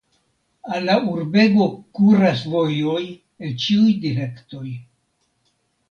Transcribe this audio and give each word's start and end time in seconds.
Al 0.77 0.87
la 0.89 0.95
urbego 1.11 1.67
kuras 1.99 2.43
vojoj 2.55 3.05
el 3.05 3.57
ĉiuj 3.67 3.97
direktoj. 4.09 4.69